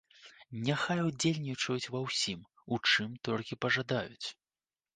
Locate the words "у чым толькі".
2.73-3.61